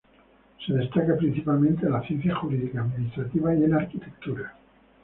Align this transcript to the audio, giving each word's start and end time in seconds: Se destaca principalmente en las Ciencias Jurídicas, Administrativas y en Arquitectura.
Se 0.65 0.73
destaca 0.73 1.15
principalmente 1.15 1.85
en 1.85 1.91
las 1.91 2.07
Ciencias 2.07 2.35
Jurídicas, 2.39 2.83
Administrativas 2.91 3.59
y 3.59 3.65
en 3.65 3.73
Arquitectura. 3.75 4.55